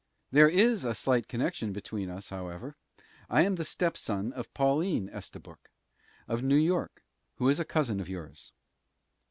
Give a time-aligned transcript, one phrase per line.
[0.31, 2.75] "There is a slight connection between us, however.
[3.29, 5.69] I am the stepson of Pauline Estabrook,
[6.27, 7.03] of New York,
[7.35, 8.51] who is a cousin of yours."